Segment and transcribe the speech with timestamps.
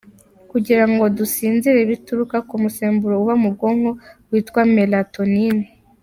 [0.51, 3.89] Kugirango dusinzire bituruka ku musemburo uva mu bwonko
[4.29, 5.65] witwa mélatonine.